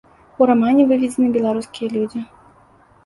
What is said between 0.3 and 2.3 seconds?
У рамане выведзены беларускія людзі.